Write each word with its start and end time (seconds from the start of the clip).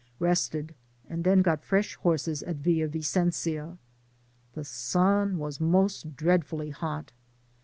Bested, 0.19 0.73
and 1.07 1.23
th^ 1.23 1.43
got 1.43 1.61
fre^ 1.61 1.93
horses 1.97 2.41
at 2.41 2.55
Villa 2.55 2.87
Vicen* 2.89 3.43
da. 3.45 3.77
The 4.55 4.63
sun 4.65 5.37
was 5.37 5.61
most 5.61 6.15
dreadfully 6.15 6.71
hot. 6.71 7.11